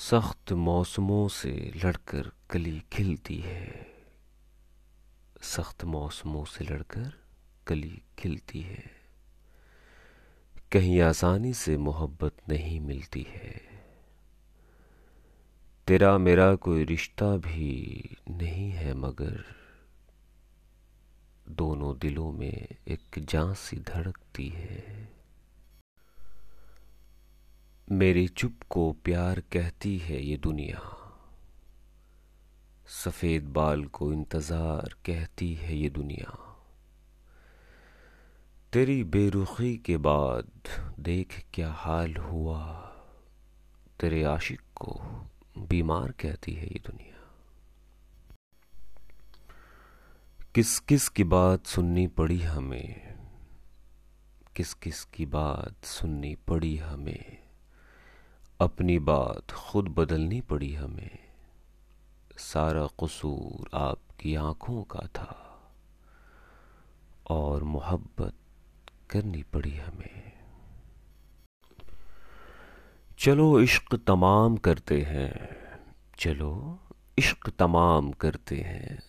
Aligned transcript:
सख्त 0.00 0.52
मौसमों 0.52 1.28
से 1.28 1.72
लड़कर 1.84 2.32
कली 2.50 2.82
खिलती 2.92 3.36
है। 3.36 3.86
सख्त 5.42 5.84
मौसमों 5.84 6.44
से 6.44 6.64
लड़कर 6.64 7.12
कली 7.66 8.02
खिलती 8.18 8.60
है। 8.60 8.90
कहीं 10.72 11.00
आसानी 11.00 11.54
से 11.54 11.76
मोहब्बत 11.76 12.36
नहीं 12.48 12.80
मिलती 12.80 13.26
है। 13.28 13.60
तेरा 15.86 16.18
मेरा 16.18 16.54
कोई 16.54 16.84
रिश्ता 16.84 17.36
भी 17.36 18.00
नहीं 18.30 18.70
है 18.70 18.94
मगर 18.94 19.44
दोनों 21.48 21.98
दिलों 21.98 22.32
में 22.32 22.68
एक 22.88 23.18
जान 23.18 23.54
सी 23.54 23.76
धड़कती 23.76 24.48
है। 24.48 25.19
मेरी 27.92 28.28
चुप 28.28 28.52
को 28.70 28.92
प्यार 28.92 29.40
कहती 29.40 29.98
है 29.98 30.22
ये 30.22 30.36
दुनिया। 30.36 30.80
सफ़ेद 32.86 33.44
बाल 33.44 33.84
को 33.84 34.12
इंतज़ार 34.12 34.94
कहती 35.06 35.54
है 35.54 35.76
ये 35.76 35.90
दुनिया। 35.90 36.56
तेरी 38.72 39.04
बेरुखी 39.04 39.76
के 39.76 39.96
बाद 39.96 40.50
देख 41.00 41.44
क्या 41.54 41.72
हाल 41.72 42.16
हुआ। 42.16 42.62
तेरे 44.00 44.22
आशिक 44.24 44.60
को 44.74 45.00
बीमार 45.58 46.12
कहती 46.12 46.52
है 46.52 46.66
ये 46.66 46.80
दुनिया। 46.86 47.18
किस 50.54 50.78
किस 50.78 51.08
की 51.08 51.24
बात 51.24 51.66
सुननी 51.66 52.06
पड़ी 52.06 52.40
हमें? 52.40 53.14
किस 54.56 54.74
किस 54.74 55.04
की 55.04 55.26
बात 55.26 55.84
सुननी 55.84 56.34
पड़ी 56.34 56.76
हमें? 56.76 57.29
अपनी 58.60 58.98
बात 58.98 59.50
खुद 59.50 59.88
बदलनी 59.88 60.40
पड़ी 60.40 60.74
हमें। 60.74 61.18
सारा 62.38 62.88
कसूर 63.04 63.70
आपकी 63.74 64.34
आँखों 64.34 64.82
का 64.82 65.06
था 65.06 65.36
और 67.26 67.64
मोहब्बत 67.64 68.34
करनी 69.10 69.42
पड़ी 69.42 69.76
हमें। 69.76 70.32
चलो 73.18 73.60
इश्क 73.60 73.94
तमाम 74.06 74.56
करते 74.56 75.02
हैं, 75.02 75.56
चलो 76.18 76.78
इश्क 77.18 77.48
तमाम 77.58 78.12
करते 78.12 78.56
हैं, 78.56 79.02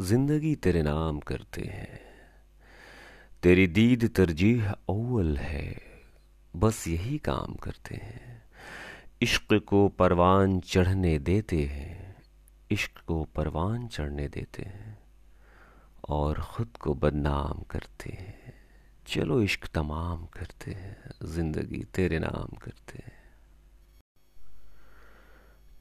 ज़िंदगी 0.00 0.54
तेरे 0.56 0.82
नाम 0.82 1.20
करते 1.20 1.62
हैं। 1.62 2.00
तेरी 3.42 3.66
दीद 3.66 4.10
तरजीह 4.16 4.70
अव्वल 4.70 5.36
है, 5.36 5.82
बस 6.56 6.88
यही 6.88 7.18
काम 7.18 7.54
करते 7.54 7.94
हैं। 7.94 8.47
इश्क 9.22 9.54
को 9.54 9.88
परवान 9.88 10.60
चढ़ने 10.60 11.18
देते 11.18 11.64
हैं। 11.64 12.16
इश्क 12.70 12.90
को 13.06 13.24
परवान 13.24 13.88
चढ़ने 13.88 14.28
देते 14.28 14.62
हैं 14.62 14.98
और 16.08 16.40
ख़ुद 16.40 16.76
को 16.80 16.94
बदनाम 16.94 17.62
करते 17.62 18.10
हैं। 18.10 18.54
चलो 19.06 19.42
इश्क 19.42 19.66
तमाम 19.66 20.26
करते 20.26 20.70
हैं, 20.70 21.10
ज़िंदगी 21.24 21.84
तेरे 21.94 22.18
नाम 22.18 22.56
करते 22.56 22.98
हैं। 22.98 23.12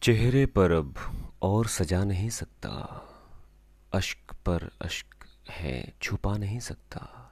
चेहरे 0.01 0.45
पर 0.45 0.71
अब 0.71 0.95
और 1.41 1.67
सजा 1.67 2.03
नहीं 2.03 2.29
सकता। 2.29 2.69
अश्क 3.93 4.33
पर 4.45 4.71
अश्क 4.81 5.25
है, 5.49 5.93
छुपा 6.01 6.37
नहीं 6.37 6.59
सकता। 6.59 7.31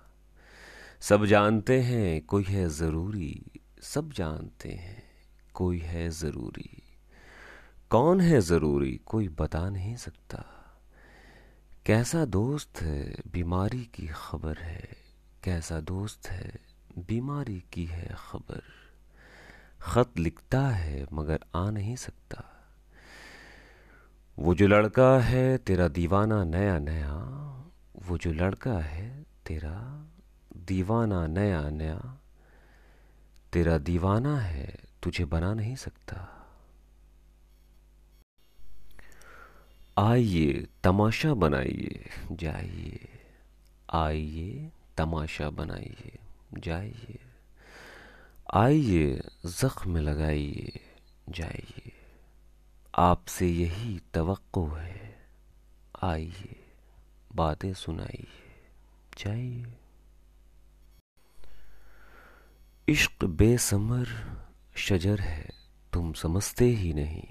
सब 1.02 1.26
जानते 1.26 1.82
हैं, 1.82 2.26
कोई 2.26 2.44
है 2.44 2.70
ज़रूरी, 2.70 3.62
सब 3.82 4.12
जानते 4.12 4.70
हैं। 4.70 5.05
कोई 5.56 5.80
है 5.80 6.10
ज़रूरी। 6.10 6.84
कौन 7.90 8.22
है 8.22 8.42
ज़रूरी, 8.42 9.02
कोई 9.06 9.30
बता 9.30 9.70
नहीं 9.70 9.96
सकता। 9.96 10.46
कैसा 11.86 12.26
दोस्त 12.26 12.82
है, 12.82 13.16
बीमारी 13.32 13.84
की 13.84 14.08
खबर 14.08 14.58
है। 14.58 14.98
कैसा 15.44 15.80
दोस्त 15.80 16.28
है, 16.28 16.60
बीमारी 16.98 17.64
की 17.74 17.86
है 17.86 18.16
खबर। 18.18 18.62
खत 19.82 20.14
लिखता 20.18 20.68
है, 20.68 21.08
मगर 21.14 21.40
आ 21.56 21.70
नहीं 21.70 21.96
सकता। 21.96 22.68
वो 24.40 24.56
जो 24.56 24.68
लड़का 24.68 25.20
है, 25.20 25.58
तेरा 25.58 25.88
दीवाना 25.88 26.44
नया 26.44 26.80
नया। 26.80 27.16
वो 28.06 28.18
जो 28.18 28.34
लड़का 28.34 28.80
है, 28.80 29.26
तेरा 29.46 30.06
दीवाना 30.58 31.28
नया 31.28 31.70
नया। 31.70 32.22
तेरा 33.54 33.78
दीवाना 33.78 34.40
है 34.40 34.95
तुझे 35.06 35.26
बना 35.26 35.54
नहीं 35.54 35.76
सकता। 35.76 36.48
आइए, 39.98 40.68
तमाशा 40.84 41.34
बनाइए। 41.34 42.10
जाइए। 42.32 43.10
आइए, 43.94 44.72
तमाशा 44.98 45.50
बनाइए। 45.50 46.20
जाइए। 46.54 47.20
आइए, 48.54 49.22
जख्म 49.46 49.98
लगाइए। 49.98 50.80
जाइए। 51.30 51.92
आपसे 52.96 53.48
यही 53.48 54.02
तवक्को 54.14 54.68
है। 54.68 55.28
आइए, 56.04 56.66
बातें 57.36 57.74
सुनाइए। 57.74 58.64
जाइए। 59.18 59.74
इश्क 62.90 63.26
बेसमर 63.26 64.35
शजर 64.76 65.20
है, 65.20 65.50
तुम 65.94 66.14
समझते 66.14 66.66
ही 66.66 66.94
नहीं। 66.94 67.24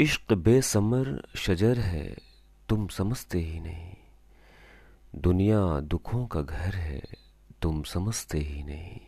इश्क 0.00 0.32
बेसमर 0.32 1.28
शजर 1.36 1.78
है, 1.78 2.16
तुम 2.68 2.88
समझते 2.88 3.38
ही 3.38 3.60
नहीं। 3.60 3.94
दुनिया 5.14 5.80
दुखों 5.80 6.26
का 6.26 6.42
घर 6.42 6.74
है, 6.74 7.02
तुम 7.62 7.82
समझते 7.82 8.38
ही 8.38 8.62
नहीं। 8.62 9.00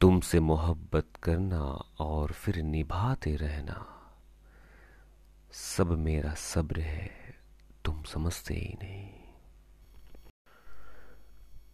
तुमसे 0.00 0.40
मोहब्बत 0.40 1.08
करना 1.22 1.60
और 2.00 2.32
फिर 2.32 2.56
निभाते 2.56 3.36
रहना, 3.36 3.86
सब 5.52 5.98
मेरा 5.98 6.34
सब्र 6.34 6.80
है, 6.80 7.10
तुम 7.84 8.02
समझते 8.02 8.54
ही 8.54 8.74
नहीं। 8.82 9.10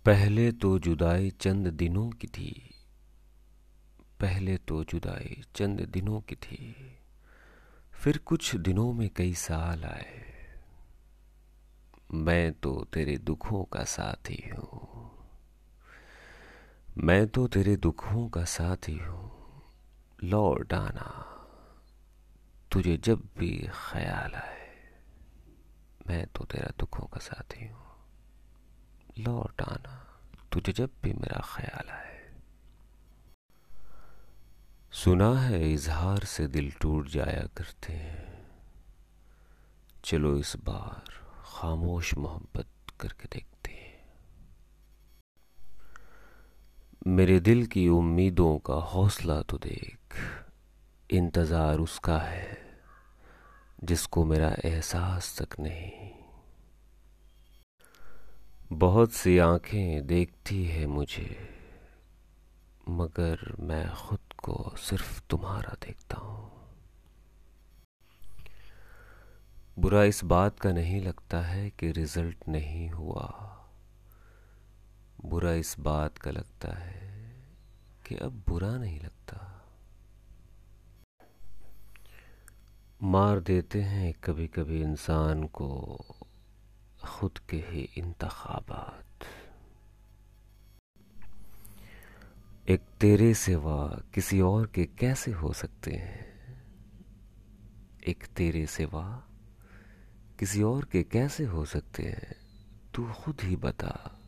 पहले 0.05 0.53
तो 0.53 0.79
जुदाई 0.79 1.31
चंद 1.31 1.67
दिनों 1.67 2.11
की 2.11 2.27
थी 2.27 2.68
पहले 4.21 4.57
तो 4.59 4.85
जुदाई 4.85 5.43
चंद 5.55 5.81
दिनों 5.81 6.21
की 6.21 6.35
थी। 6.35 6.75
फिर 7.95 8.19
कुछ 8.19 8.55
दिनों 8.57 8.93
में 8.93 9.09
कई 9.11 9.35
साल 9.35 9.85
आए। 9.85 10.25
मैं 12.15 12.53
तो 12.53 12.85
तेरे 12.93 13.17
दुखों 13.19 13.65
का 13.65 13.85
साथी 13.85 14.43
हूँ। 14.49 15.11
मैं 16.99 17.27
तो 17.29 17.47
तेरे 17.49 17.77
दुखों 17.77 18.29
का 18.29 18.45
साथी 18.45 18.97
हूँ। 18.99 19.31
लौट 20.25 20.73
आना, 20.73 21.09
तुझे 22.73 22.97
जब 22.97 23.29
भी 23.39 23.69
ख्याल 23.73 24.35
आए, 24.35 24.69
मैं 26.09 26.27
तो 26.27 26.45
तेरा 26.45 26.73
दुखों 26.79 27.07
का 27.07 27.21
साथी 27.21 27.67
हूँ। 27.67 27.87
लौट 29.19 29.63
आना, 29.63 30.07
तुझे 30.53 30.73
जब 30.73 30.91
भी 31.03 31.13
मेरा 31.13 31.41
ख्याल 31.57 31.89
आए। 31.91 32.18
सुना 34.99 35.29
है, 35.41 35.59
इजहार 35.73 36.25
से 36.25 36.47
दिल 36.47 36.71
टूट 36.81 37.09
जाया 37.09 37.43
करते 37.57 37.93
हैं। 37.93 38.47
चलो 40.05 40.37
इस 40.37 40.55
बार 40.57 41.11
खामोश 41.47 42.15
मोहब्बत 42.15 42.67
करके 43.01 43.29
देखते 43.33 43.73
हैं। 43.73 44.01
मेरे 47.07 47.39
दिल 47.41 47.67
की 47.67 47.89
उम्मीदों 47.89 48.59
का 48.59 48.75
हौसला 48.75 49.41
तो 49.43 49.59
देख, 49.59 50.17
इंतज़ार 51.11 51.79
उसका 51.79 52.19
है, 52.19 52.59
जिसको 53.85 54.25
मेरा 54.25 54.51
एहसास 54.65 55.37
तक 55.43 55.61
नहीं। 55.61 56.11
बहुत 58.73 59.13
सी 59.13 59.39
आँखें 59.39 60.07
देखती 60.07 60.65
है 60.65 60.87
मुझे, 60.87 61.37
मगर 62.89 63.55
मैं 63.61 63.87
खुद 63.97 64.28
को 64.39 64.75
सिर्फ़ 64.77 65.23
तुम्हारा 65.31 65.77
देखता 65.87 66.17
हूँ। 66.19 66.51
बुरा 69.79 70.05
इस 70.05 70.25
बात 70.25 70.61
का 70.61 70.73
नहीं 70.73 71.03
लगता 71.03 71.41
है 71.41 71.71
कि 71.71 71.93
रिज़ल्ट 71.93 72.49
नहीं 72.49 72.91
हुआ। 72.91 73.55
बुरा 75.25 75.53
इस 75.53 75.77
बात 75.79 76.19
का 76.19 76.31
लगता 76.31 76.77
है 76.77 77.35
कि 78.07 78.17
अब 78.17 78.45
बुरा 78.49 78.77
नहीं 78.79 79.01
लगता। 79.01 79.65
मार 83.03 83.41
देते 83.41 83.83
हैं 83.83 84.13
कभी 84.13 84.47
कभी 84.47 84.83
इंसान 84.83 85.47
को 85.47 85.69
खुद 87.05 87.39
के 87.51 87.57
ही 87.57 87.89
इंतखाबात। 87.97 89.08
एक 92.69 92.81
तेरे 93.01 93.35
सिवा 93.35 94.03
किसी 94.15 94.41
और 94.41 94.67
के 94.67 94.85
कैसे 94.85 95.31
हो 95.31 95.53
सकते 95.53 95.91
हैं? 95.93 96.29
एक 98.09 98.27
तेरे 98.27 98.67
सिवा 98.67 99.29
किसी 100.39 100.63
और 100.63 100.85
के 100.85 101.03
कैसे 101.03 101.45
हो 101.45 101.65
सकते 101.65 102.03
हैं? 102.03 102.37
तू 102.95 103.13
खुद 103.13 103.37
ही 103.43 103.57
बता। 103.57 104.21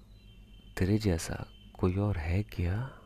तेरे 0.78 0.98
जैसा 0.98 1.46
कोई 1.78 1.96
और 1.96 2.16
है 2.16 2.42
क्या? 2.42 2.98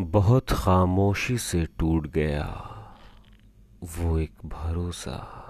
बहुत 0.00 0.46
खामोशी 0.50 1.38
से 1.38 1.66
टूट 1.66 2.06
गया 2.06 2.46
वो 3.82 4.18
एक 4.18 4.34
भरोसा 4.44 5.46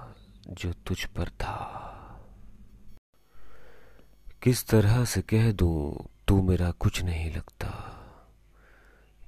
जो 0.49 0.73
तुझ 0.73 1.05
पर 1.05 1.29
था। 1.29 1.77
किस 4.43 4.67
तरह 4.67 5.05
से 5.05 5.23
कह 5.23 5.53
दूँ, 5.53 6.09
तू 6.29 6.43
मेरा 6.43 6.71
कुछ 6.71 7.03
नहीं 7.03 7.33
लगता। 7.33 7.90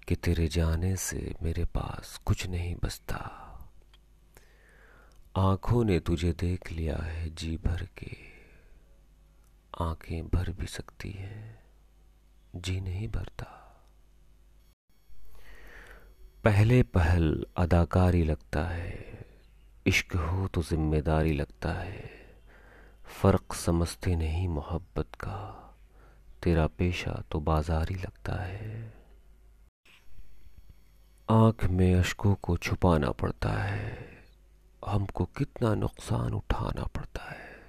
कि 0.09 0.15
तेरे 0.15 0.49
जाने 0.49 0.97
से 0.97 1.35
मेरे 1.43 1.65
पास 1.65 2.21
कुछ 2.25 2.47
नहीं 2.47 2.75
बसता 2.85 3.39
आँखों 5.37 5.85
ने 5.85 6.01
तुझे 6.01 6.33
देख 6.33 6.73
लिया 6.73 6.97
है 6.97 7.35
जी 7.35 7.57
भर 7.57 7.89
के। 7.99 8.17
आँखें 9.81 10.29
भर 10.29 10.51
भी 10.51 10.67
सकती 10.67 11.11
हैं, 11.11 11.59
जी 12.57 12.81
नहीं 12.81 13.09
भरता। 13.09 13.47
पहले 16.45 16.83
पहल 16.83 17.47
अदाकारी 17.57 18.25
लगता 18.25 18.65
है, 18.65 19.27
इश्क 19.87 20.17
हो 20.17 20.49
तो 20.49 20.63
ज़िम्मेदारी 20.63 21.33
लगता 21.33 21.73
है। 21.73 22.11
फ़र्क 23.23 23.55
समझते 23.55 24.17
नहीं 24.17 24.49
मोहब्बत 24.49 25.15
का, 25.15 25.39
तेरा 26.43 26.67
पेशा 26.67 27.23
तो 27.31 27.41
बाजारी 27.41 27.95
लगता 27.95 28.43
है। 28.43 29.02
आँख 31.33 31.65
में 31.65 31.95
अशकों 31.95 32.35
को 32.35 32.57
छुपाना 32.57 33.11
पड़ता 33.11 33.49
है। 33.49 34.09
हमको 34.87 35.25
कितना 35.25 35.75
नुकसान 35.75 36.35
उठाना 36.35 36.85
पड़ता 36.85 37.25
है। 37.25 37.61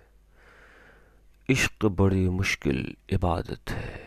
इश्क 1.50 1.86
बड़ी 1.86 2.30
मुश्किल 2.30 2.96
इबादत 3.10 3.70
है। 3.70 4.02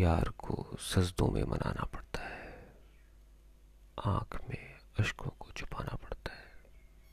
यार 0.00 0.28
को 0.38 0.76
सजदों 0.78 1.28
में 1.28 1.44
मनाना 1.44 1.84
पड़ता 1.84 2.20
है। 2.22 2.72
आँख 4.06 4.40
में 4.48 4.78
अशकों 4.98 5.30
को 5.30 5.50
छुपाना 5.56 5.96
पड़ता 5.96 6.32
है। 6.32 6.49